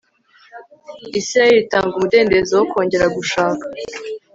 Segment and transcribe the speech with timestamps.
[1.19, 3.65] isirayeli itanga umudendezo wo kongera gushaka